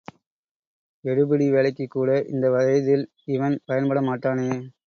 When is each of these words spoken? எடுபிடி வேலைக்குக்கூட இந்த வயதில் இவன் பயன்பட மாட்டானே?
எடுபிடி 1.05 1.47
வேலைக்குக்கூட 1.51 2.09
இந்த 2.31 2.49
வயதில் 2.49 3.05
இவன் 3.27 3.57
பயன்பட 3.65 4.01
மாட்டானே? 4.09 4.49